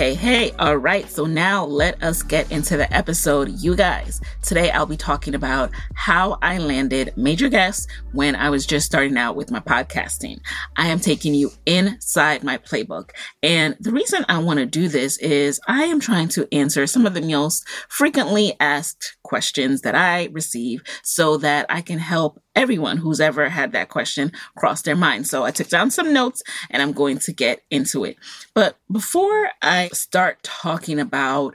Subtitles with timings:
[0.00, 1.10] Hey, hey, all right.
[1.10, 3.50] So now let us get into the episode.
[3.60, 8.64] You guys, today I'll be talking about how I landed major guests when I was
[8.64, 10.40] just starting out with my podcasting.
[10.78, 13.10] I am taking you inside my playbook.
[13.42, 17.04] And the reason I want to do this is I am trying to answer some
[17.04, 22.96] of the most frequently asked questions that I receive so that I can help everyone
[22.96, 25.28] who's ever had that question cross their mind.
[25.28, 28.16] So I took down some notes and I'm going to get into it.
[28.54, 31.54] But before I start talking about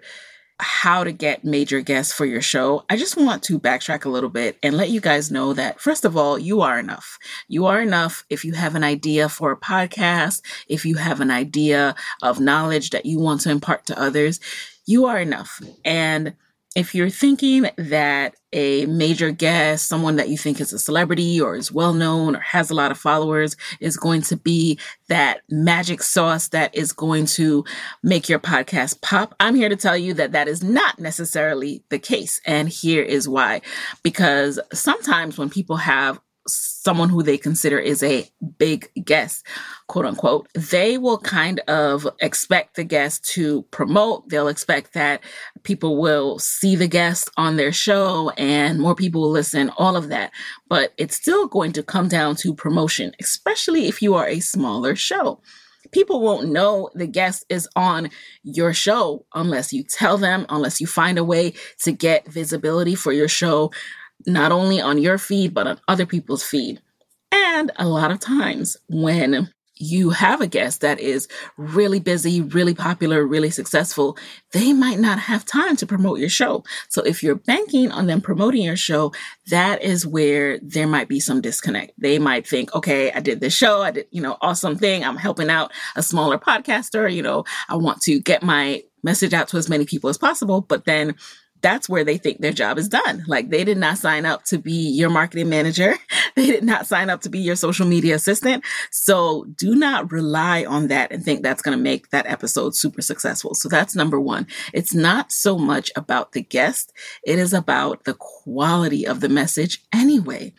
[0.58, 4.30] how to get major guests for your show, I just want to backtrack a little
[4.30, 7.20] bit and let you guys know that, first of all, you are enough.
[7.50, 11.30] You are enough if you have an idea for a podcast, if you have an
[11.30, 11.94] idea
[12.24, 14.40] of knowledge that you want to impart to others,
[14.86, 15.60] you are enough.
[15.84, 16.36] And
[16.76, 21.56] if you're thinking that a major guest, someone that you think is a celebrity or
[21.56, 24.78] is well known or has a lot of followers, is going to be
[25.08, 27.64] that magic sauce that is going to
[28.04, 32.00] make your podcast pop, I'm here to tell you that that is not necessarily the
[32.00, 32.42] case.
[32.46, 33.62] And here is why.
[34.04, 39.46] Because sometimes when people have someone who they consider is a big guest,
[39.88, 44.30] quote unquote, they will kind of expect the guest to promote.
[44.30, 45.22] They'll expect that
[45.64, 50.10] people will see the guest on their show and more people will listen, all of
[50.10, 50.32] that.
[50.70, 54.96] But it's still going to come down to promotion, especially if you are a smaller
[54.96, 55.42] show.
[55.92, 58.10] People won't know the guest is on
[58.44, 61.54] your show unless you tell them, unless you find a way
[61.84, 63.72] to get visibility for your show
[64.26, 66.82] not only on your feed, but on other people's feed.
[67.32, 71.28] And a lot of times when you have a guest that is
[71.58, 74.18] really busy, really popular, really successful,
[74.54, 76.64] they might not have time to promote your show.
[76.88, 79.12] So if you're banking on them promoting your show,
[79.48, 81.92] that is where there might be some disconnect.
[81.98, 83.82] They might think, okay, I did this show.
[83.82, 85.04] I did, you know, awesome thing.
[85.04, 87.14] I'm helping out a smaller podcaster.
[87.14, 90.62] You know, I want to get my message out to as many people as possible.
[90.62, 91.16] But then
[91.62, 93.24] that's where they think their job is done.
[93.28, 95.96] Like they did not sign up to be your marketing manager.
[96.36, 98.66] They did not sign up to be your social media assistant.
[98.92, 103.02] So do not rely on that and think that's going to make that episode super
[103.02, 103.54] successful.
[103.54, 104.46] So that's number one.
[104.74, 106.92] It's not so much about the guest.
[107.24, 110.54] It is about the quality of the message anyway.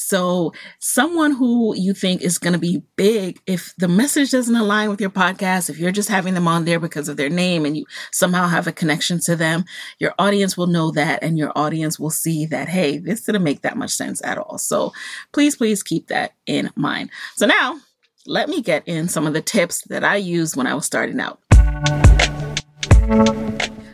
[0.00, 4.90] So, someone who you think is going to be big, if the message doesn't align
[4.90, 7.76] with your podcast, if you're just having them on there because of their name and
[7.76, 9.64] you somehow have a connection to them,
[9.98, 13.62] your audience will know that and your audience will see that, hey, this didn't make
[13.62, 14.56] that much sense at all.
[14.56, 14.92] So,
[15.32, 17.10] please, please keep that in mind.
[17.34, 17.80] So, now
[18.24, 21.18] let me get in some of the tips that I used when I was starting
[21.18, 21.40] out.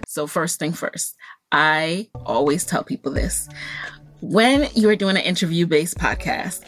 [0.07, 1.17] So, first thing first,
[1.51, 3.49] I always tell people this.
[4.27, 6.63] When you're doing an interview based podcast,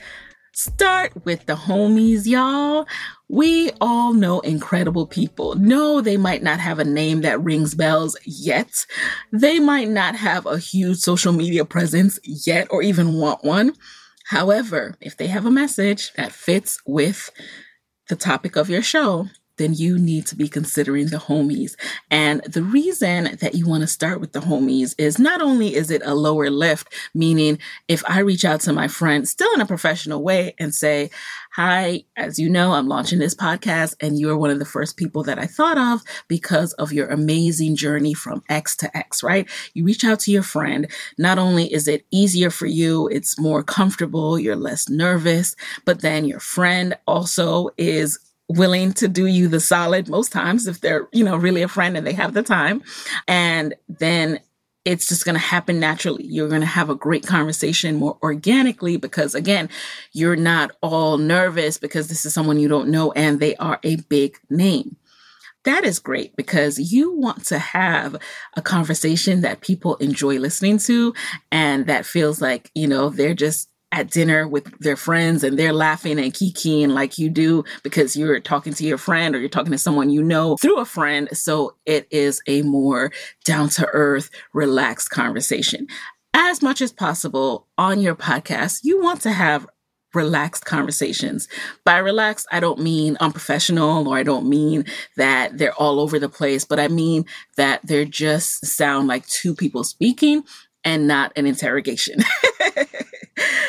[0.52, 2.86] start with the homies, y'all.
[3.30, 5.54] We all know incredible people.
[5.54, 8.84] No, they might not have a name that rings bells yet.
[9.32, 13.72] They might not have a huge social media presence yet or even want one.
[14.26, 17.30] However, if they have a message that fits with
[18.10, 21.76] the topic of your show, then you need to be considering the homies.
[22.10, 25.90] And the reason that you want to start with the homies is not only is
[25.90, 27.58] it a lower lift, meaning
[27.88, 31.10] if I reach out to my friend still in a professional way and say,
[31.56, 35.22] Hi, as you know, I'm launching this podcast and you're one of the first people
[35.22, 39.48] that I thought of because of your amazing journey from X to X, right?
[39.72, 40.86] You reach out to your friend.
[41.16, 45.56] Not only is it easier for you, it's more comfortable, you're less nervous,
[45.86, 48.18] but then your friend also is
[48.48, 51.96] willing to do you the solid most times if they're, you know, really a friend
[51.96, 52.82] and they have the time.
[53.26, 54.40] And then
[54.84, 56.25] it's just going to happen naturally.
[56.25, 59.69] You're going to have a great conversation more organically because again,
[60.12, 63.96] you're not all nervous because this is someone you don't know and they are a
[63.96, 64.96] big name.
[65.64, 68.14] That is great because you want to have
[68.56, 71.12] a conversation that people enjoy listening to
[71.50, 75.72] and that feels like, you know, they're just at dinner with their friends and they're
[75.72, 79.72] laughing and kikiing like you do because you're talking to your friend or you're talking
[79.72, 81.28] to someone you know through a friend.
[81.32, 83.12] So it is a more
[83.44, 85.86] down to earth, relaxed conversation.
[86.34, 89.66] As much as possible on your podcast, you want to have
[90.16, 91.46] relaxed conversations.
[91.84, 94.84] By relaxed, I don't mean unprofessional or I don't mean
[95.16, 97.24] that they're all over the place, but I mean
[97.56, 100.42] that they're just sound like two people speaking
[100.84, 102.20] and not an interrogation.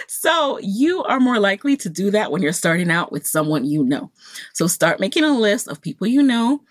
[0.07, 3.83] so you are more likely to do that when you're starting out with someone you
[3.83, 4.11] know.
[4.53, 6.61] So start making a list of people you know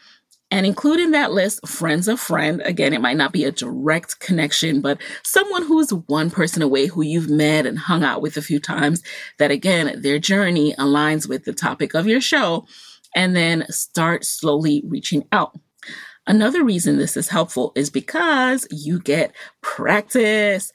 [0.51, 2.63] and include in that list friends of friend.
[2.65, 7.03] Again, it might not be a direct connection, but someone who's one person away who
[7.03, 9.03] you've met and hung out with a few times
[9.39, 12.67] that again, their journey aligns with the topic of your show.
[13.15, 15.59] And then start slowly reaching out.
[16.27, 19.33] Another reason this is helpful is because you get
[19.63, 20.73] practice.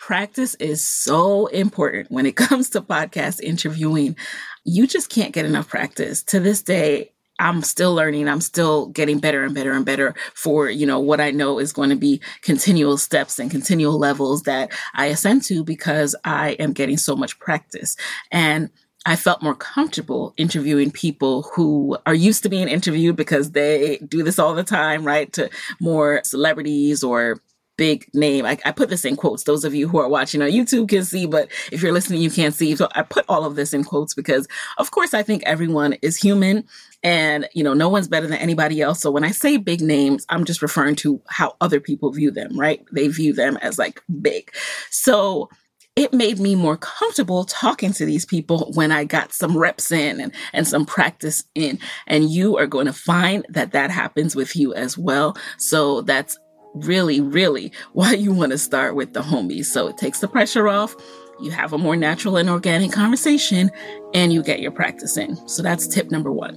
[0.00, 4.16] Practice is so important when it comes to podcast interviewing.
[4.64, 6.22] You just can't get enough practice.
[6.24, 8.26] To this day, I'm still learning.
[8.26, 11.74] I'm still getting better and better and better for, you know, what I know is
[11.74, 16.72] going to be continual steps and continual levels that I ascend to because I am
[16.72, 17.94] getting so much practice.
[18.32, 18.70] And
[19.04, 24.22] I felt more comfortable interviewing people who are used to being interviewed because they do
[24.22, 25.30] this all the time, right?
[25.34, 27.40] To more celebrities or
[27.80, 28.44] big name.
[28.44, 29.44] I, I, put this in quotes.
[29.44, 32.30] Those of you who are watching on YouTube can see, but if you're listening, you
[32.30, 32.76] can't see.
[32.76, 34.46] So I put all of this in quotes because,
[34.76, 36.64] of course, I think everyone is human
[37.02, 39.00] and, you know, no one's better than anybody else.
[39.00, 42.60] So when I say big names, I'm just referring to how other people view them,
[42.60, 42.84] right?
[42.92, 44.52] They view them as like big.
[44.90, 45.48] So
[45.96, 50.20] it made me more comfortable talking to these people when I got some reps in
[50.20, 51.78] and, and some practice in.
[52.06, 55.36] And you are going to find that that happens with you as well.
[55.56, 56.38] So that's
[56.74, 59.66] really, really why you want to start with the homies.
[59.66, 60.94] So it takes the pressure off.
[61.40, 63.70] You have a more natural and organic conversation
[64.14, 65.36] and you get your practice in.
[65.48, 66.54] So that's tip number one.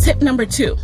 [0.00, 0.76] Tip number two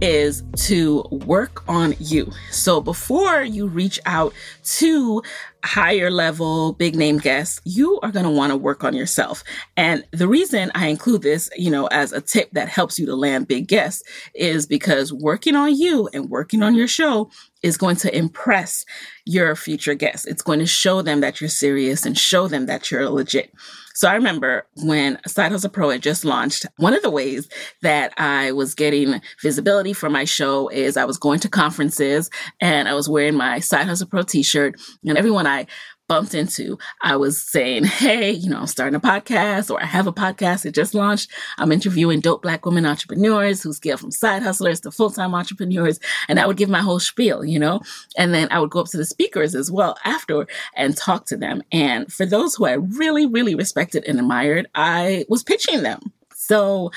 [0.00, 2.30] is to work on you.
[2.50, 4.32] So before you reach out
[4.78, 5.22] to
[5.64, 9.42] higher level big name guests, you are going to want to work on yourself.
[9.76, 13.16] And the reason I include this, you know, as a tip that helps you to
[13.16, 14.02] land big guests
[14.34, 17.30] is because working on you and working on your show
[17.62, 18.84] is going to impress
[19.26, 20.26] your future guests.
[20.26, 23.52] It's going to show them that you're serious and show them that you're legit.
[23.98, 27.48] So I remember when Side Hustle Pro had just launched, one of the ways
[27.82, 32.88] that I was getting visibility for my show is I was going to conferences and
[32.88, 35.66] I was wearing my Side Hustle Pro t-shirt and everyone I
[36.08, 40.06] bumped into, I was saying, Hey, you know, I'm starting a podcast or I have
[40.06, 41.30] a podcast that just launched.
[41.58, 46.00] I'm interviewing dope black women entrepreneurs who scale from side hustlers to full-time entrepreneurs.
[46.28, 47.80] And I would give my whole spiel, you know,
[48.16, 51.36] and then I would go up to the speakers as well after and talk to
[51.36, 51.62] them.
[51.70, 56.00] And for those who I really, really respected and admired, I was pitching them.
[56.34, 56.90] So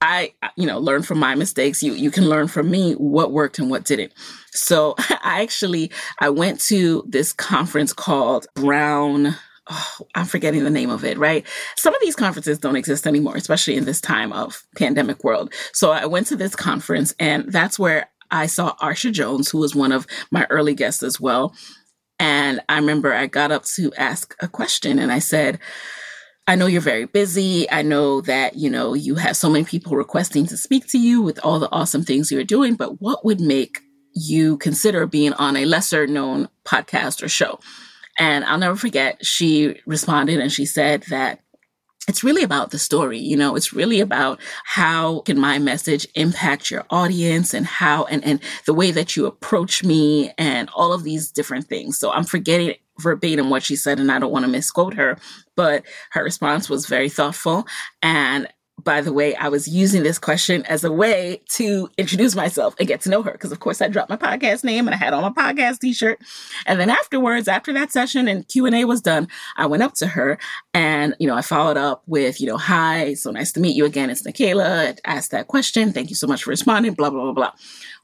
[0.00, 1.82] I, you know, learn from my mistakes.
[1.82, 4.12] You, you can learn from me what worked and what didn't.
[4.50, 9.34] So I actually, I went to this conference called Brown.
[9.70, 11.46] Oh, I'm forgetting the name of it, right?
[11.76, 15.54] Some of these conferences don't exist anymore, especially in this time of pandemic world.
[15.72, 19.74] So I went to this conference and that's where I saw Arsha Jones, who was
[19.74, 21.54] one of my early guests as well.
[22.18, 25.58] And I remember I got up to ask a question and I said,
[26.46, 27.70] I know you're very busy.
[27.70, 31.22] I know that, you know, you have so many people requesting to speak to you
[31.22, 33.78] with all the awesome things you're doing, but what would make
[34.14, 37.60] you consider being on a lesser known podcast or show?
[38.18, 41.40] And I'll never forget, she responded and she said that
[42.06, 46.70] it's really about the story you know it's really about how can my message impact
[46.70, 51.02] your audience and how and and the way that you approach me and all of
[51.02, 54.50] these different things so i'm forgetting verbatim what she said and i don't want to
[54.50, 55.16] misquote her
[55.56, 57.66] but her response was very thoughtful
[58.02, 58.48] and
[58.82, 62.88] by the way, I was using this question as a way to introduce myself and
[62.88, 63.32] get to know her.
[63.32, 66.20] Because of course I dropped my podcast name and I had on my podcast t-shirt.
[66.66, 70.38] And then afterwards, after that session and Q&A was done, I went up to her
[70.74, 73.84] and, you know, I followed up with, you know, hi, so nice to meet you
[73.84, 74.10] again.
[74.10, 74.98] It's Nicaila.
[75.04, 75.92] I asked that question.
[75.92, 77.52] Thank you so much for responding, blah, blah, blah, blah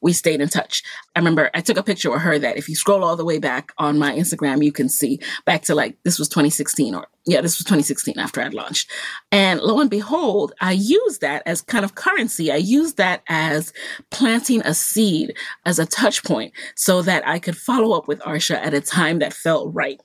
[0.00, 0.82] we stayed in touch.
[1.14, 3.38] I remember I took a picture with her that if you scroll all the way
[3.38, 7.40] back on my Instagram, you can see back to like, this was 2016 or yeah,
[7.40, 8.90] this was 2016 after I'd launched.
[9.30, 12.50] And lo and behold, I used that as kind of currency.
[12.50, 13.72] I used that as
[14.10, 15.34] planting a seed
[15.66, 19.18] as a touch point so that I could follow up with Arsha at a time
[19.18, 20.00] that felt right.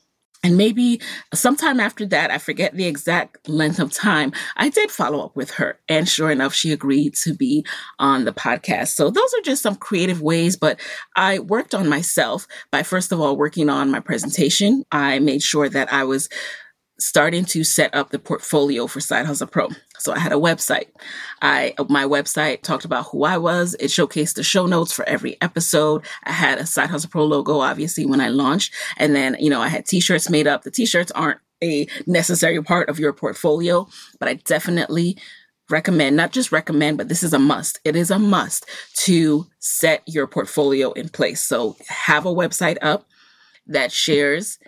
[0.45, 1.01] And maybe
[1.33, 5.49] sometime after that, I forget the exact length of time, I did follow up with
[5.51, 5.79] her.
[5.89, 7.65] And sure enough, she agreed to be
[7.97, 8.89] on the podcast.
[8.89, 10.79] So those are just some creative ways, but
[11.15, 14.85] I worked on myself by first of all working on my presentation.
[14.91, 16.29] I made sure that I was
[16.99, 19.69] starting to set up the portfolio for Side Hustle Pro.
[19.99, 20.87] So I had a website.
[21.41, 23.75] I my website talked about who I was.
[23.79, 26.05] It showcased the show notes for every episode.
[26.23, 29.61] I had a Side Hustle Pro logo, obviously, when I launched, and then you know
[29.61, 30.63] I had T-shirts made up.
[30.63, 33.87] The T-shirts aren't a necessary part of your portfolio,
[34.19, 35.17] but I definitely
[35.69, 37.79] recommend, not just recommend, but this is a must.
[37.83, 38.69] It is a must
[39.05, 41.43] to set your portfolio in place.
[41.43, 43.07] So have a website up
[43.67, 44.59] that shares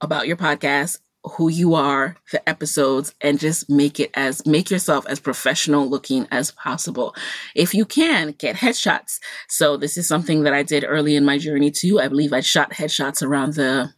[0.00, 0.98] about your podcast
[1.32, 6.26] who you are, the episodes, and just make it as make yourself as professional looking
[6.30, 7.14] as possible.
[7.54, 9.18] If you can, get headshots.
[9.48, 12.00] So this is something that I did early in my journey too.
[12.00, 13.92] I believe I shot headshots around the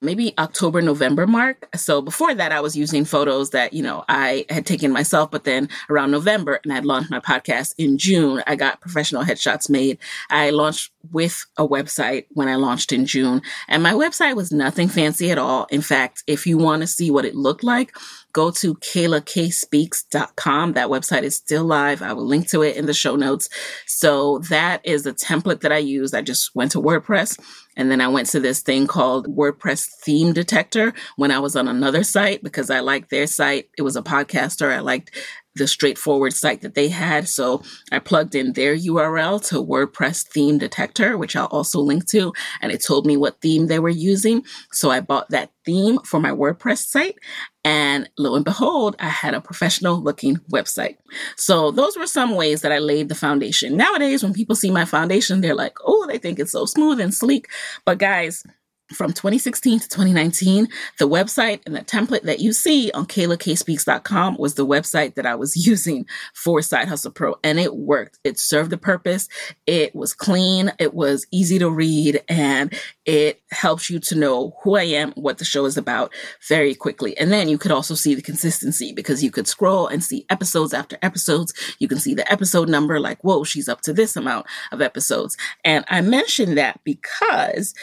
[0.00, 1.68] maybe October, November mark.
[1.76, 5.44] So before that, I was using photos that, you know, I had taken myself, but
[5.44, 9.98] then around November and I'd launched my podcast in June, I got professional headshots made.
[10.30, 14.88] I launched with a website when I launched in June and my website was nothing
[14.88, 15.66] fancy at all.
[15.70, 17.92] In fact, if you want to see what it looked like,
[18.32, 20.72] go to KaylaKSpeaks.com.
[20.72, 22.02] That website is still live.
[22.02, 23.48] I will link to it in the show notes.
[23.86, 26.14] So that is the template that I used.
[26.14, 27.38] I just went to WordPress
[27.76, 31.68] and then I went to this thing called WordPress Theme Detector when I was on
[31.68, 33.70] another site because I liked their site.
[33.78, 34.72] It was a podcaster.
[34.72, 35.12] I liked
[35.54, 37.28] the straightforward site that they had.
[37.28, 42.32] So I plugged in their URL to WordPress theme detector, which I'll also link to,
[42.60, 44.44] and it told me what theme they were using.
[44.72, 47.16] So I bought that theme for my WordPress site.
[47.64, 50.96] And lo and behold, I had a professional looking website.
[51.36, 53.76] So those were some ways that I laid the foundation.
[53.76, 57.12] Nowadays, when people see my foundation, they're like, oh, they think it's so smooth and
[57.12, 57.48] sleek.
[57.84, 58.42] But guys,
[58.92, 60.68] from 2016 to 2019,
[60.98, 65.34] the website and the template that you see on KaylaKSpeaks.com was the website that I
[65.34, 68.18] was using for Side Hustle Pro, and it worked.
[68.24, 69.28] It served a purpose.
[69.66, 70.72] It was clean.
[70.78, 72.72] It was easy to read, and
[73.04, 76.12] it helps you to know who I am, what the show is about
[76.48, 77.16] very quickly.
[77.18, 80.72] And then you could also see the consistency because you could scroll and see episodes
[80.72, 81.52] after episodes.
[81.78, 85.36] You can see the episode number, like, whoa, she's up to this amount of episodes.
[85.64, 87.74] And I mentioned that because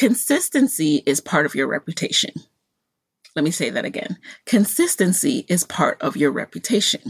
[0.00, 2.30] Consistency is part of your reputation.
[3.36, 4.16] Let me say that again.
[4.46, 7.02] Consistency is part of your reputation.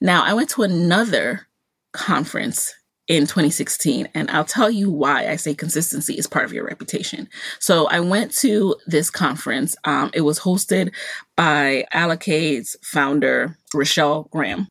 [0.00, 1.46] Now, I went to another
[1.92, 2.72] conference
[3.06, 7.28] in 2016, and I'll tell you why I say consistency is part of your reputation.
[7.60, 9.76] So I went to this conference.
[9.84, 10.94] Um, it was hosted
[11.36, 14.68] by Alikay's founder, Rochelle Graham.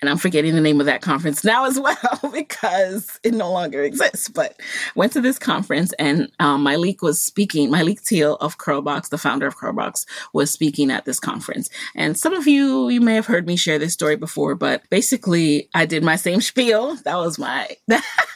[0.00, 3.82] And I'm forgetting the name of that conference now as well because it no longer
[3.82, 4.28] exists.
[4.28, 4.60] But
[4.94, 7.70] went to this conference and um, Myleik was speaking.
[7.70, 11.70] Myleik Teal of Curlbox, the founder of Curlbox, was speaking at this conference.
[11.94, 15.68] And some of you, you may have heard me share this story before, but basically
[15.74, 16.96] I did my same spiel.
[17.04, 17.76] That was my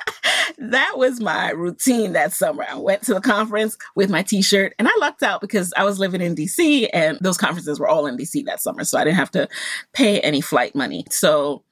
[0.58, 2.66] that was my routine that summer.
[2.68, 5.98] I went to the conference with my t-shirt and I lucked out because I was
[5.98, 8.84] living in DC and those conferences were all in DC that summer.
[8.84, 9.48] So I didn't have to
[9.92, 11.06] pay any flight money.
[11.10, 11.62] So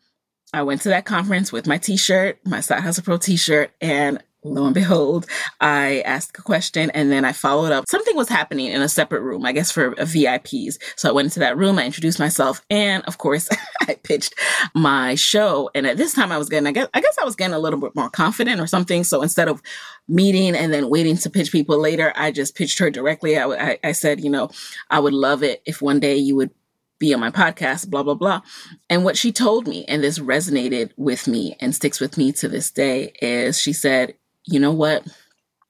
[0.53, 4.23] I went to that conference with my t-shirt, my Side Hustle Pro t-shirt, and
[4.55, 5.27] lo and behold,
[5.61, 7.89] I asked a question and then I followed up.
[7.89, 10.79] Something was happening in a separate room, I guess for VIPs.
[10.97, 13.49] So I went into that room, I introduced myself, and of course,
[13.83, 14.35] I pitched
[14.75, 15.71] my show.
[15.75, 17.59] And at this time, I was getting, I guess, I guess I was getting a
[17.59, 19.05] little bit more confident or something.
[19.05, 19.63] So instead of
[20.09, 23.37] meeting and then waiting to pitch people later, I just pitched her directly.
[23.37, 24.51] I, I, I said, you know,
[24.91, 26.51] I would love it if one day you would
[26.99, 28.41] be on my podcast, blah, blah, blah.
[28.89, 32.49] And what she told me, and this resonated with me and sticks with me to
[32.49, 34.15] this day, is she said,
[34.47, 35.07] you know what?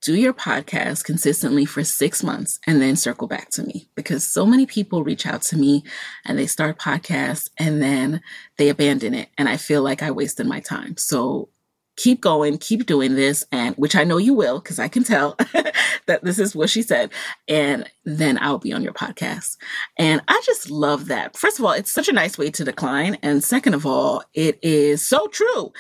[0.03, 4.47] Do your podcast consistently for six months and then circle back to me because so
[4.47, 5.83] many people reach out to me
[6.25, 8.21] and they start podcasts and then
[8.57, 9.31] they abandon it.
[9.37, 10.97] And I feel like I wasted my time.
[10.97, 11.49] So
[11.97, 15.35] keep going, keep doing this, and which I know you will, because I can tell
[16.07, 17.11] that this is what she said.
[17.49, 19.57] And then I'll be on your podcast.
[19.99, 21.37] And I just love that.
[21.37, 23.17] First of all, it's such a nice way to decline.
[23.23, 25.73] And second of all, it is so true.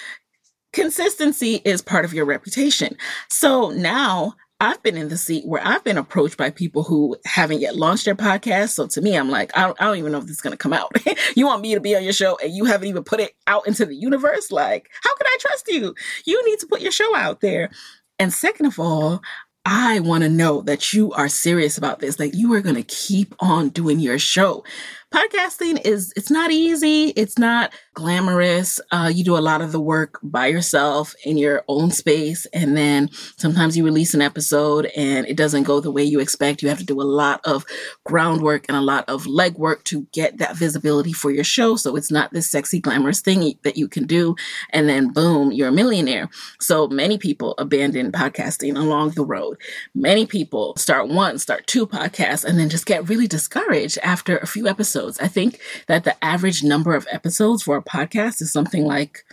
[0.72, 2.96] Consistency is part of your reputation.
[3.28, 7.60] So now I've been in the seat where I've been approached by people who haven't
[7.60, 8.70] yet launched their podcast.
[8.70, 10.52] So to me, I'm like, I don't, I don't even know if this is going
[10.52, 10.90] to come out.
[11.36, 13.66] you want me to be on your show and you haven't even put it out
[13.66, 14.50] into the universe?
[14.50, 15.94] Like, how can I trust you?
[16.24, 17.70] You need to put your show out there.
[18.18, 19.20] And second of all,
[19.66, 22.82] I want to know that you are serious about this, that you are going to
[22.84, 24.64] keep on doing your show
[25.12, 27.08] podcasting is it's not easy.
[27.10, 28.80] It's not glamorous.
[28.90, 32.76] Uh, you do a lot of the work by yourself in your own space and
[32.76, 36.60] then sometimes you release an episode and it doesn't go the way you expect.
[36.60, 37.64] You have to do a lot of
[38.04, 42.10] groundwork and a lot of legwork to get that visibility for your show so it's
[42.10, 44.34] not this sexy glamorous thing that you can do
[44.70, 46.28] and then boom you're a millionaire.
[46.60, 49.56] So many people abandon podcasting along the road.
[49.94, 54.46] Many people start one start two podcasts and then just get really discouraged after a
[54.46, 55.18] few episodes episodes.
[55.20, 59.24] I think that the average number of episodes for a podcast is something like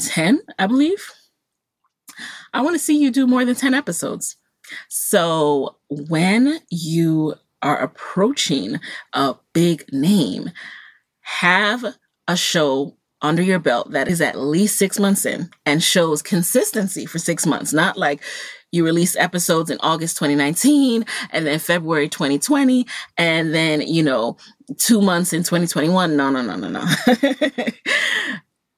[0.00, 1.10] 10, I believe.
[2.54, 4.36] I want to see you do more than 10 episodes.
[4.88, 8.80] So when you are approaching
[9.12, 10.50] a big name,
[11.20, 11.84] have
[12.26, 17.06] a show under your belt that is at least six months in and shows consistency
[17.06, 18.22] for six months, not like
[18.72, 22.86] you release episodes in August 2019 and then February 2020
[23.18, 24.36] and then, you know,
[24.74, 26.16] two months in 2021.
[26.16, 26.84] No, no, no, no, no.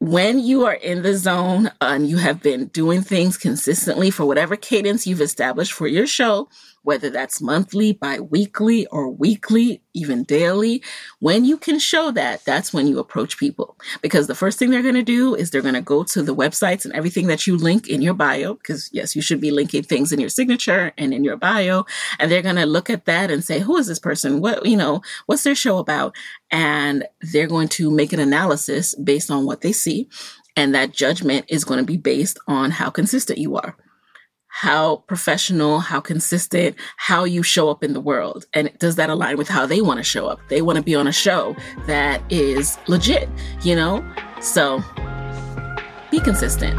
[0.00, 4.56] when you are in the zone and you have been doing things consistently for whatever
[4.56, 6.48] cadence you've established for your show,
[6.84, 10.82] whether that's monthly, bi-weekly, or weekly, even daily,
[11.18, 13.76] when you can show that, that's when you approach people.
[14.02, 16.34] Because the first thing they're going to do is they're going to go to the
[16.34, 19.82] websites and everything that you link in your bio, because yes, you should be linking
[19.82, 21.84] things in your signature and in your bio.
[22.18, 24.40] And they're going to look at that and say, who is this person?
[24.40, 26.14] What, you know, what's their show about?
[26.50, 30.08] And they're going to make an analysis based on what they see.
[30.56, 33.76] And that judgment is going to be based on how consistent you are
[34.54, 38.44] how professional, how consistent, how you show up in the world.
[38.54, 40.38] And does that align with how they want to show up?
[40.48, 41.56] They want to be on a show
[41.88, 43.28] that is legit,
[43.62, 44.04] you know?
[44.40, 44.80] So
[46.12, 46.78] be consistent.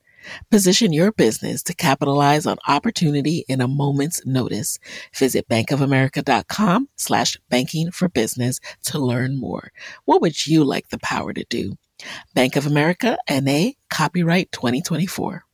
[0.49, 4.79] Position your business to capitalize on opportunity in a moment's notice.
[5.15, 9.71] Visit bankofamerica.com slash banking for business to learn more.
[10.05, 11.77] What would you like the power to do?
[12.33, 15.45] Bank of America NA copyright 2024.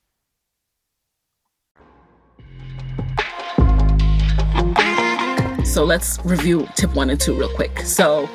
[5.65, 7.81] So let's review tip one and two real quick.
[7.81, 8.27] So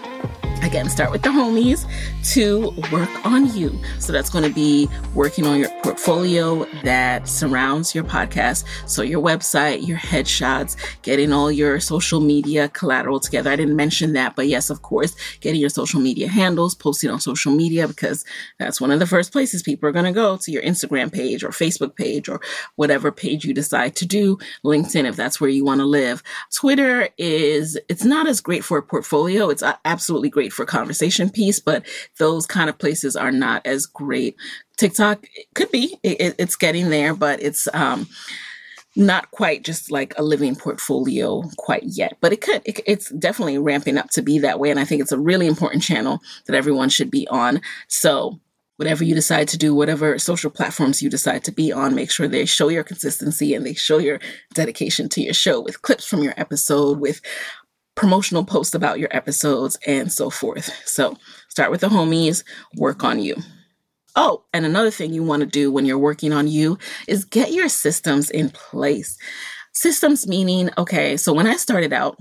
[0.63, 1.87] Again, start with the homies
[2.33, 3.79] to work on you.
[3.99, 8.65] So that's going to be working on your portfolio that surrounds your podcast.
[8.87, 13.51] So your website, your headshots, getting all your social media collateral together.
[13.51, 17.21] I didn't mention that, but yes, of course, getting your social media handles, posting on
[17.21, 18.25] social media, because
[18.59, 21.45] that's one of the first places people are going to go to your Instagram page
[21.45, 22.41] or Facebook page or
[22.77, 24.39] whatever page you decide to do.
[24.65, 26.23] LinkedIn, if that's where you want to live.
[26.55, 29.51] Twitter is, it's not as great for a portfolio.
[29.51, 31.85] It's absolutely great for conversation piece, but
[32.19, 34.37] those kind of places are not as great.
[34.77, 38.09] TikTok could be, it, it's getting there, but it's, um,
[38.95, 42.63] not quite just like a living portfolio quite yet, but it could.
[42.65, 44.71] It, it's definitely ramping up to be that way.
[44.71, 47.61] And I think it's a really important channel that everyone should be on.
[47.89, 48.39] So,
[48.77, 52.27] whatever you decide to do, whatever social platforms you decide to be on, make sure
[52.27, 54.19] they show your consistency and they show your
[54.55, 57.21] dedication to your show with clips from your episode, with
[57.95, 60.71] promotional posts about your episodes and so forth.
[60.87, 61.17] So
[61.49, 62.45] start with the homies,
[62.77, 63.37] work on you.
[64.15, 66.79] Oh, and another thing you want to do when you're working on you
[67.09, 69.17] is get your systems in place.
[69.73, 72.19] Systems meaning, okay, so when I started out,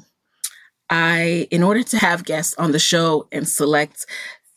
[0.89, 4.05] I, in order to have guests on the show and select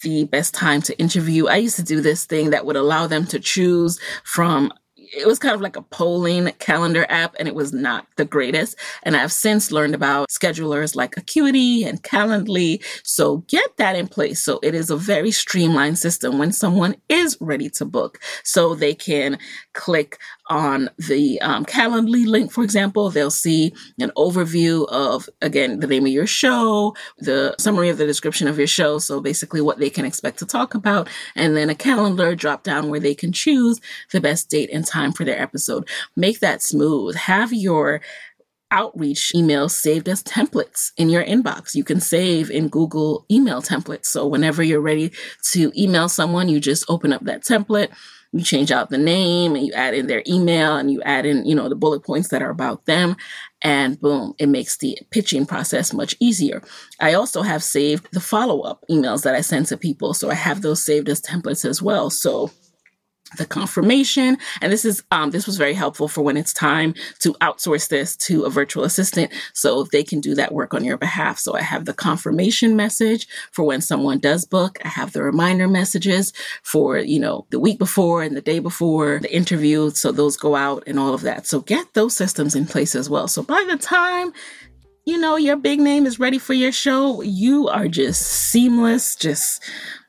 [0.03, 3.27] the best time to interview, I used to do this thing that would allow them
[3.27, 4.73] to choose from
[5.13, 8.77] it was kind of like a polling calendar app and it was not the greatest.
[9.03, 12.83] And I've since learned about schedulers like Acuity and Calendly.
[13.03, 14.43] So get that in place.
[14.43, 18.21] So it is a very streamlined system when someone is ready to book.
[18.43, 19.39] So they can
[19.73, 25.87] click on the um, Calendly link, for example, they'll see an overview of, again, the
[25.87, 28.99] name of your show, the summary of the description of your show.
[28.99, 32.91] So basically what they can expect to talk about, and then a calendar drop down
[32.91, 33.81] where they can choose
[34.13, 35.89] the best date and time for their episode.
[36.17, 37.17] Make that smooth.
[37.17, 38.01] Have your
[38.71, 41.77] outreach emails saved as templates in your inbox.
[41.77, 44.07] You can save in Google email templates.
[44.07, 45.13] So whenever you're ready
[45.53, 47.91] to email someone, you just open up that template
[48.35, 51.47] you change out the name and you add in their email and you add in,
[51.47, 53.17] you know, the bullet points that are about them.
[53.63, 56.61] And boom, it makes the pitching process much easier.
[56.99, 60.15] I also have saved the follow up emails that I send to people.
[60.15, 62.11] So I have those saved as templates as well.
[62.11, 62.51] So
[63.37, 64.39] the confirmation.
[64.61, 68.17] And this is, um, this was very helpful for when it's time to outsource this
[68.17, 69.33] to a virtual assistant.
[69.53, 71.39] So they can do that work on your behalf.
[71.39, 74.79] So I have the confirmation message for when someone does book.
[74.85, 79.19] I have the reminder messages for, you know, the week before and the day before
[79.21, 79.91] the interview.
[79.91, 81.47] So those go out and all of that.
[81.47, 83.29] So get those systems in place as well.
[83.29, 84.33] So by the time
[85.07, 89.63] you know your big name is ready for your show, you are just seamless, just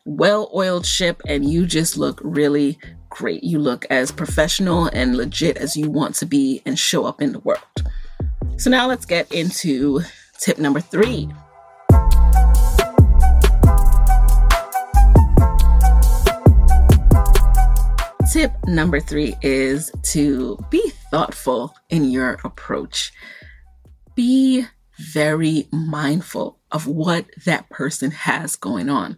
[0.05, 2.79] well oiled ship, and you just look really,
[3.15, 3.43] great.
[3.45, 7.31] You look as professional and legit as you want to be and show up in
[7.31, 7.61] the world.
[8.57, 10.01] So now let's get into
[10.39, 11.29] tip number three.
[18.33, 23.13] Tip number three is to be thoughtful in your approach.
[24.13, 24.65] Be
[24.97, 29.17] very mindful of what that person has going on.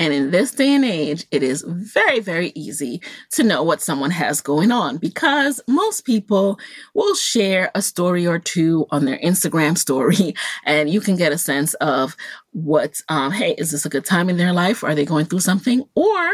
[0.00, 4.10] And in this day and age, it is very, very easy to know what someone
[4.10, 6.58] has going on because most people
[6.94, 10.34] will share a story or two on their Instagram story
[10.64, 12.16] and you can get a sense of
[12.52, 14.82] what, um, hey, is this a good time in their life?
[14.82, 15.84] Are they going through something?
[15.94, 16.30] Or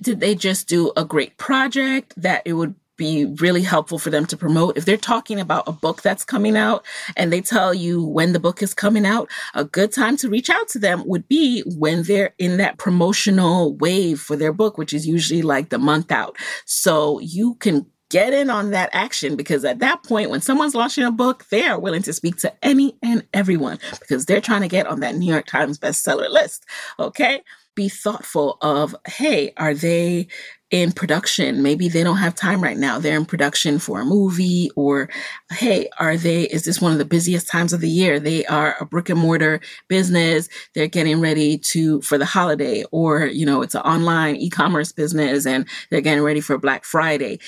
[0.00, 4.26] did they just do a great project that it would be really helpful for them
[4.26, 4.76] to promote.
[4.76, 6.84] If they're talking about a book that's coming out
[7.16, 10.50] and they tell you when the book is coming out, a good time to reach
[10.50, 14.92] out to them would be when they're in that promotional wave for their book, which
[14.92, 16.36] is usually like the month out.
[16.64, 21.04] So you can get in on that action because at that point, when someone's launching
[21.04, 24.68] a book, they are willing to speak to any and everyone because they're trying to
[24.68, 26.64] get on that New York Times bestseller list.
[26.98, 27.42] Okay.
[27.74, 30.28] Be thoughtful of, hey, are they
[30.74, 31.62] in production.
[31.62, 32.98] Maybe they don't have time right now.
[32.98, 35.08] They're in production for a movie or,
[35.52, 38.18] hey, are they, is this one of the busiest times of the year?
[38.18, 40.48] They are a brick and mortar business.
[40.74, 45.46] They're getting ready to, for the holiday or, you know, it's an online e-commerce business
[45.46, 47.38] and they're getting ready for Black Friday.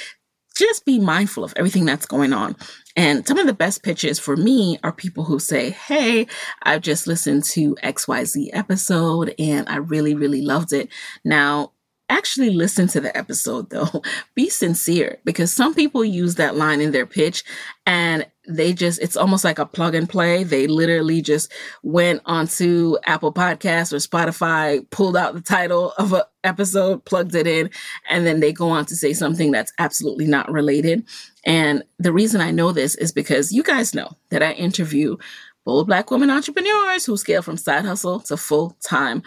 [0.57, 2.55] Just be mindful of everything that's going on.
[2.95, 6.29] And some of the best pitches for me are people who say, Hey,
[6.63, 10.89] I've just listened to XYZ episode and I really, really loved it.
[11.25, 11.73] Now,
[12.09, 14.03] actually listen to the episode though.
[14.35, 17.45] Be sincere because some people use that line in their pitch
[17.87, 20.45] and they just, it's almost like a plug and play.
[20.45, 26.23] They literally just went onto Apple Podcasts or Spotify, pulled out the title of an
[26.45, 27.71] episode, plugged it in,
[28.09, 31.05] and then they go on to say something that's absolutely not related.
[31.45, 35.17] And the reason I know this is because you guys know that I interview
[35.65, 39.23] bold black women entrepreneurs who scale from side hustle to full time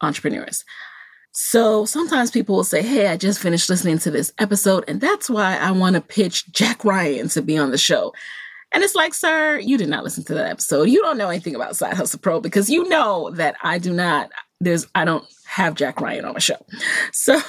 [0.00, 0.64] entrepreneurs.
[1.32, 5.30] So sometimes people will say, Hey, I just finished listening to this episode, and that's
[5.30, 8.12] why I want to pitch Jack Ryan to be on the show.
[8.72, 10.84] And it's like, sir, you did not listen to that episode.
[10.84, 14.30] You don't know anything about Side Hustle Pro because you know that I do not,
[14.60, 16.56] there's, I don't have Jack Ryan on my show.
[17.12, 17.40] So,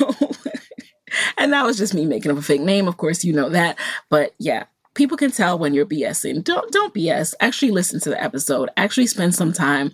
[1.37, 2.87] and that was just me making up a fake name.
[2.87, 3.77] Of course, you know that.
[4.09, 4.65] But yeah,
[4.95, 6.43] people can tell when you're BSing.
[6.43, 7.35] Don't, don't BS.
[7.39, 8.69] Actually listen to the episode.
[8.77, 9.91] Actually spend some time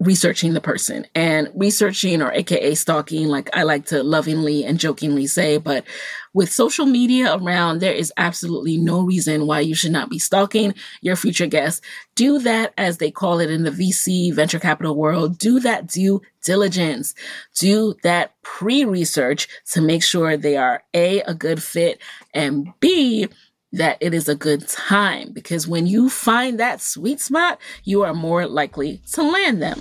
[0.00, 1.06] researching the person.
[1.14, 5.84] And researching or aka stalking like i like to lovingly and jokingly say but
[6.32, 10.74] with social media around there is absolutely no reason why you should not be stalking
[11.00, 11.80] your future guests.
[12.14, 15.38] Do that as they call it in the vc venture capital world.
[15.38, 17.14] Do that due diligence.
[17.58, 22.00] Do that pre-research to make sure they are a a good fit
[22.32, 23.28] and b
[23.72, 28.14] that it is a good time because when you find that sweet spot, you are
[28.14, 29.80] more likely to land them.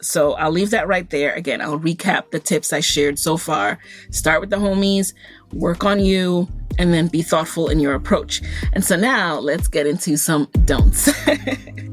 [0.00, 1.32] So I'll leave that right there.
[1.34, 3.78] Again, I'll recap the tips I shared so far.
[4.10, 5.14] Start with the homies,
[5.52, 8.42] work on you, and then be thoughtful in your approach.
[8.72, 11.08] And so now let's get into some don'ts.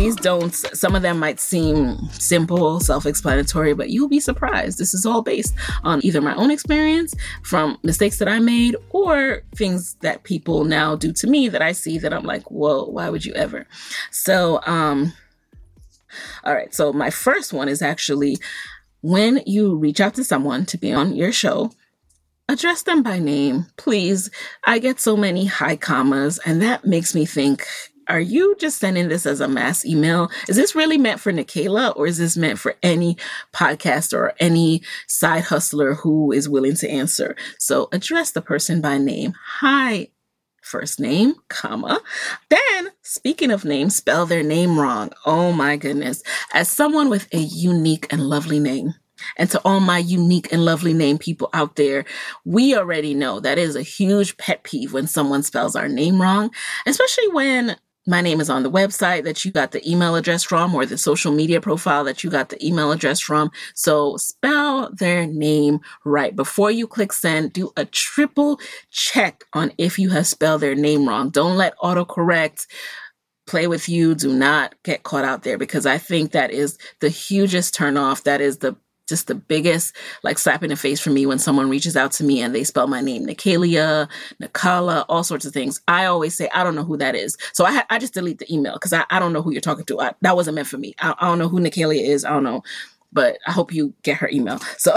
[0.00, 4.78] these don'ts, some of them might seem simple, self explanatory, but you'll be surprised.
[4.78, 9.42] This is all based on either my own experience from mistakes that I made or
[9.54, 13.10] things that people now do to me that I see that I'm like, whoa, why
[13.10, 13.66] would you ever?
[14.10, 15.12] So, um,
[16.44, 16.74] all right.
[16.74, 18.38] So, my first one is actually
[19.02, 21.72] when you reach out to someone to be on your show,
[22.48, 24.30] address them by name, please.
[24.64, 27.66] I get so many high commas, and that makes me think
[28.10, 30.30] are you just sending this as a mass email?
[30.48, 33.16] Is this really meant for Nicaila or is this meant for any
[33.52, 37.36] podcaster or any side hustler who is willing to answer?
[37.58, 39.34] So address the person by name.
[39.60, 40.08] Hi,
[40.60, 42.00] first name, comma.
[42.48, 45.12] Then, speaking of names, spell their name wrong.
[45.24, 46.24] Oh my goodness.
[46.52, 48.94] As someone with a unique and lovely name,
[49.36, 52.06] and to all my unique and lovely name people out there,
[52.44, 56.50] we already know that is a huge pet peeve when someone spells our name wrong,
[56.86, 60.74] especially when my name is on the website that you got the email address from
[60.74, 63.50] or the social media profile that you got the email address from.
[63.74, 66.34] So spell their name right.
[66.34, 68.58] Before you click send, do a triple
[68.90, 71.30] check on if you have spelled their name wrong.
[71.30, 72.66] Don't let autocorrect
[73.46, 74.14] play with you.
[74.14, 78.22] Do not get caught out there because I think that is the hugest turnoff.
[78.22, 78.76] That is the
[79.10, 82.24] just the biggest like slap in the face for me when someone reaches out to
[82.24, 84.08] me and they spell my name Nicalia,
[84.40, 85.82] Nikala, all sorts of things.
[85.86, 87.36] I always say, I don't know who that is.
[87.52, 89.84] So I, I just delete the email because I, I don't know who you're talking
[89.84, 90.00] to.
[90.00, 90.94] I, that wasn't meant for me.
[90.98, 92.24] I, I don't know who Nicalia is.
[92.24, 92.62] I don't know,
[93.12, 94.58] but I hope you get her email.
[94.78, 94.94] So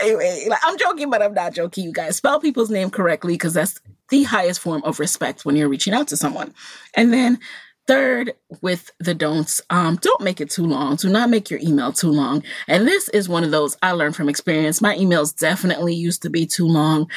[0.00, 1.84] anyway, like, I'm joking, but I'm not joking.
[1.84, 5.68] You guys spell people's name correctly because that's the highest form of respect when you're
[5.68, 6.54] reaching out to someone.
[6.94, 7.38] And then
[7.88, 10.96] Third, with the don'ts, um, don't make it too long.
[10.96, 12.44] Do not make your email too long.
[12.68, 14.80] And this is one of those I learned from experience.
[14.80, 17.10] My emails definitely used to be too long.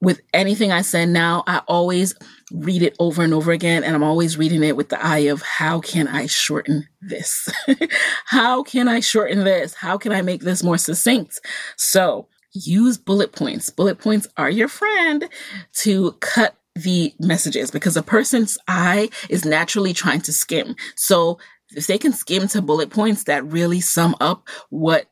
[0.00, 2.14] With anything I send now, I always
[2.52, 3.84] read it over and over again.
[3.84, 7.48] And I'm always reading it with the eye of how can I shorten this?
[8.26, 9.74] how can I shorten this?
[9.74, 11.40] How can I make this more succinct?
[11.76, 13.70] So use bullet points.
[13.70, 15.28] Bullet points are your friend
[15.78, 20.76] to cut the messages because a person's eye is naturally trying to skim.
[20.94, 21.38] So
[21.70, 25.06] if they can skim to bullet points that really sum up what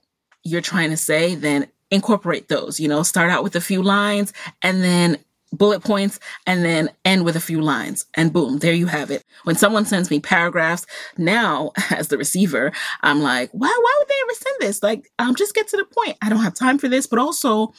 [0.45, 2.79] you're trying to say, then incorporate those.
[2.79, 5.19] You know, start out with a few lines and then
[5.53, 9.23] bullet points and then end with a few lines and boom there you have it
[9.45, 10.85] when someone sends me paragraphs
[11.17, 12.73] now as the receiver
[13.03, 15.85] i'm like why why would they ever send this like um just get to the
[15.85, 17.73] point i don't have time for this but also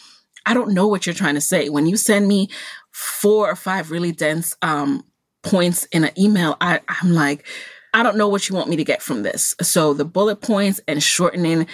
[0.46, 2.50] i don't know what you're trying to say when you send me
[2.92, 5.04] four or five really dense um,
[5.46, 7.48] points in an email, I, I'm like,
[7.94, 9.56] I don't know what you want me to get from this.
[9.62, 11.68] So the bullet points and shortening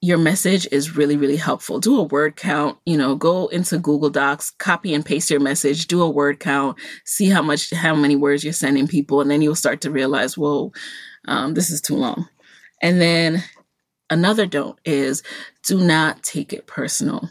[0.00, 1.80] your message is really, really helpful.
[1.80, 5.86] Do a word count, you know, go into Google Docs, copy and paste your message,
[5.86, 9.20] do a word count, see how much, how many words you're sending people.
[9.20, 10.72] And then you'll start to realize, whoa,
[11.26, 12.28] um, this is too long.
[12.80, 13.42] And then
[14.10, 15.22] another don't is
[15.66, 17.30] do not take it personal.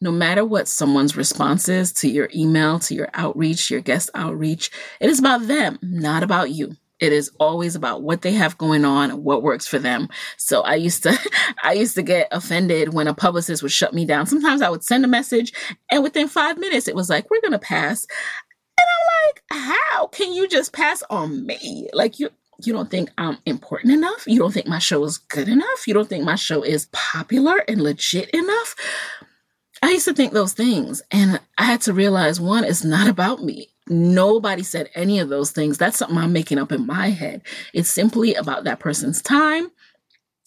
[0.00, 4.70] No matter what someone's response is to your email, to your outreach, your guest outreach,
[5.00, 6.76] it is about them, not about you.
[7.00, 10.08] It is always about what they have going on, what works for them.
[10.36, 11.18] So I used to,
[11.62, 14.26] I used to get offended when a publicist would shut me down.
[14.26, 15.52] Sometimes I would send a message
[15.90, 18.06] and within five minutes it was like, we're going to pass.
[18.78, 21.88] And I'm like, how can you just pass on me?
[21.92, 22.30] Like you,
[22.64, 24.24] you don't think I'm important enough?
[24.26, 25.86] You don't think my show is good enough?
[25.86, 28.74] You don't think my show is popular and legit enough?
[29.82, 31.02] I used to think those things.
[31.10, 33.68] And I had to realize one, it's not about me.
[33.88, 35.78] Nobody said any of those things.
[35.78, 37.42] That's something I'm making up in my head.
[37.72, 39.70] It's simply about that person's time.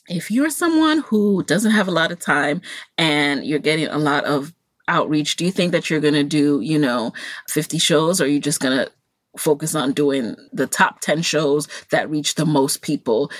[0.07, 2.61] If you're someone who doesn't have a lot of time
[2.97, 4.53] and you're getting a lot of
[4.87, 7.13] outreach, do you think that you're going to do, you know,
[7.47, 8.91] 50 shows or are you just going to
[9.37, 13.31] focus on doing the top 10 shows that reach the most people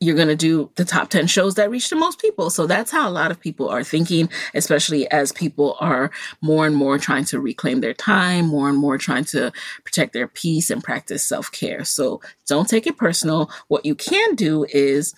[0.00, 2.48] you're going to do the top 10 shows that reach the most people.
[2.50, 6.10] So that's how a lot of people are thinking, especially as people are
[6.40, 9.52] more and more trying to reclaim their time, more and more trying to
[9.84, 11.84] protect their peace and practice self care.
[11.84, 13.50] So don't take it personal.
[13.68, 15.14] What you can do is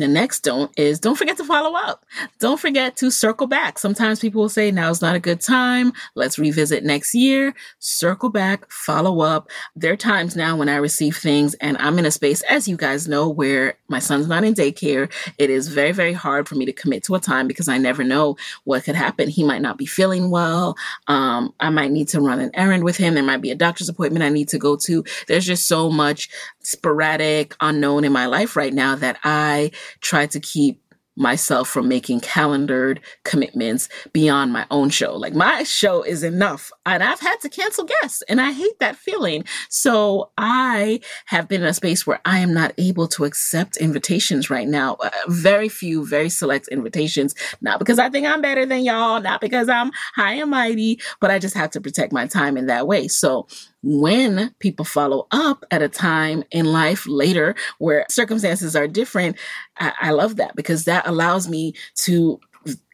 [0.00, 2.04] the next don't is don't forget to follow up.
[2.38, 3.78] Don't forget to circle back.
[3.78, 5.92] Sometimes people will say, now's not a good time.
[6.14, 7.54] Let's revisit next year.
[7.78, 9.50] Circle back, follow up.
[9.76, 12.76] There are times now when I receive things and I'm in a space, as you
[12.76, 15.10] guys know, where my son's not in daycare.
[15.38, 18.04] It is very, very hard for me to commit to a time because I never
[18.04, 19.28] know what could happen.
[19.28, 20.76] He might not be feeling well.
[21.06, 23.14] Um, I might need to run an errand with him.
[23.14, 25.04] There might be a doctor's appointment I need to go to.
[25.26, 26.28] There's just so much
[26.62, 29.70] sporadic unknown in my life right now that I
[30.00, 30.82] try to keep
[31.18, 35.16] myself from making calendared commitments beyond my own show.
[35.16, 38.96] Like my show is enough and I've had to cancel guests and I hate that
[38.96, 39.44] feeling.
[39.68, 44.48] So I have been in a space where I am not able to accept invitations
[44.48, 44.94] right now.
[44.94, 49.40] Uh, very few, very select invitations, not because I think I'm better than y'all, not
[49.40, 52.86] because I'm high and mighty, but I just have to protect my time in that
[52.86, 53.08] way.
[53.08, 53.48] So
[53.82, 59.36] when people follow up at a time in life later where circumstances are different,
[59.78, 62.40] I, I love that because that allows me to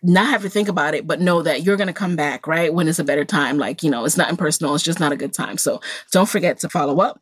[0.02, 2.72] not have to think about it, but know that you're going to come back, right?
[2.72, 3.58] When it's a better time.
[3.58, 4.74] Like, you know, it's not impersonal.
[4.74, 5.58] It's just not a good time.
[5.58, 5.80] So
[6.12, 7.20] don't forget to follow up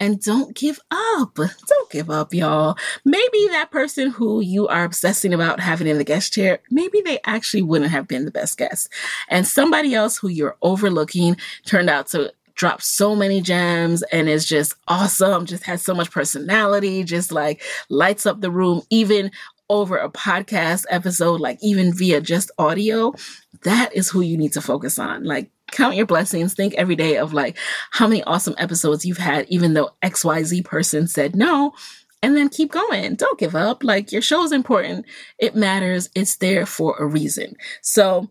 [0.00, 1.34] and don't give up.
[1.34, 2.76] Don't give up, y'all.
[3.04, 7.18] Maybe that person who you are obsessing about having in the guest chair, maybe they
[7.24, 8.92] actually wouldn't have been the best guest.
[9.28, 14.44] And somebody else who you're overlooking turned out to drops so many gems and is
[14.44, 19.30] just awesome, just has so much personality, just like lights up the room, even
[19.70, 23.14] over a podcast episode, like even via just audio.
[23.62, 25.24] That is who you need to focus on.
[25.24, 26.54] Like, count your blessings.
[26.54, 27.56] Think every day of like
[27.92, 31.72] how many awesome episodes you've had, even though XYZ person said no.
[32.20, 33.14] And then keep going.
[33.14, 33.84] Don't give up.
[33.84, 35.06] Like your show is important.
[35.38, 36.10] It matters.
[36.16, 37.54] It's there for a reason.
[37.82, 38.28] So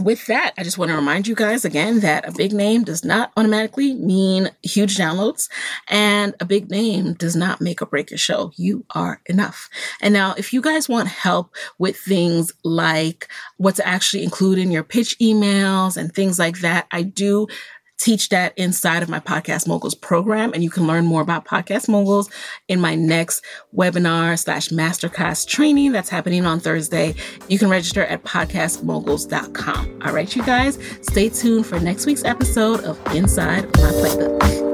[0.00, 3.04] with that, I just want to remind you guys again that a big name does
[3.04, 5.48] not automatically mean huge downloads,
[5.88, 8.52] and a big name does not make or break show.
[8.56, 9.68] You are enough.
[10.00, 14.70] And now, if you guys want help with things like what to actually include in
[14.70, 17.46] your pitch emails and things like that, I do
[17.98, 20.52] teach that inside of my Podcast Moguls program.
[20.52, 22.30] And you can learn more about Podcast Moguls
[22.68, 27.14] in my next webinar slash masterclass training that's happening on Thursday.
[27.48, 30.02] You can register at podcastmoguls.com.
[30.04, 34.73] All right, you guys, stay tuned for next week's episode of Inside My Playbook.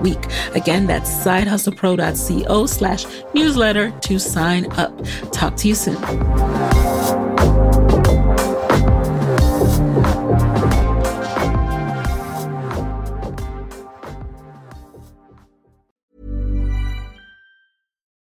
[0.01, 0.25] week.
[0.53, 4.93] Again, that's sidehustlepro.co slash newsletter to sign up.
[5.31, 5.97] Talk to you soon.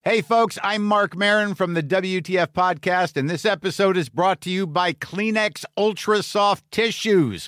[0.10, 4.50] Hey, folks, I'm Marc Maron from the WTF Podcast, and this episode is brought to
[4.50, 7.48] you by Kleenex Ultra Soft Tissues